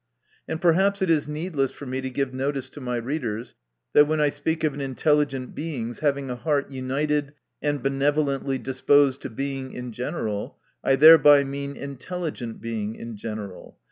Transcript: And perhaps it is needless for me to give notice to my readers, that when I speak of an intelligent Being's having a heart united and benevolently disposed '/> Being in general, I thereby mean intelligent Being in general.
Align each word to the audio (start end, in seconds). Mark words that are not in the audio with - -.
And 0.47 0.59
perhaps 0.59 1.03
it 1.03 1.11
is 1.11 1.27
needless 1.27 1.69
for 1.69 1.85
me 1.85 2.01
to 2.01 2.09
give 2.09 2.33
notice 2.33 2.69
to 2.69 2.81
my 2.81 2.95
readers, 2.95 3.53
that 3.93 4.07
when 4.07 4.19
I 4.19 4.29
speak 4.29 4.63
of 4.63 4.73
an 4.73 4.81
intelligent 4.81 5.53
Being's 5.53 5.99
having 5.99 6.27
a 6.27 6.35
heart 6.35 6.71
united 6.71 7.35
and 7.61 7.83
benevolently 7.83 8.57
disposed 8.57 9.21
'/> 9.35 9.35
Being 9.35 9.73
in 9.73 9.91
general, 9.91 10.57
I 10.83 10.95
thereby 10.95 11.43
mean 11.43 11.77
intelligent 11.77 12.59
Being 12.61 12.95
in 12.95 13.15
general. 13.15 13.77